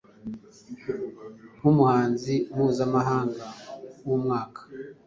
nk’umuhanzi 1.57 2.35
mpuzamahanga 2.53 3.45
w’umwaka 4.07 4.61